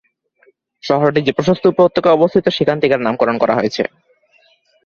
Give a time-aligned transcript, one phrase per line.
[0.83, 3.83] শহরটি যে প্রশস্ত উপত্যকায় অবস্থিত, সেখান থেকে এর নামকরণ করা হয়েছে।